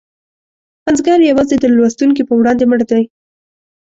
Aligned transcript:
پنځګر 0.85 1.19
یوازې 1.29 1.55
د 1.59 1.65
لوستونکي 1.75 2.23
په 2.25 2.33
وړاندې 2.39 2.63
مړ 2.69 2.79
دی. 2.91 3.03